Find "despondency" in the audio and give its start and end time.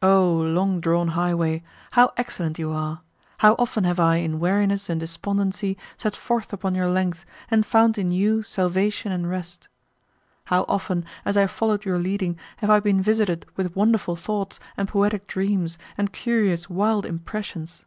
4.98-5.76